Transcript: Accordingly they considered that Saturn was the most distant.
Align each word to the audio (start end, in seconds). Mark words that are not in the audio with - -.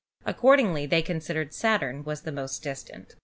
Accordingly 0.25 0.87
they 0.87 1.03
considered 1.03 1.49
that 1.49 1.53
Saturn 1.53 2.03
was 2.03 2.21
the 2.23 2.31
most 2.31 2.63
distant. 2.63 3.13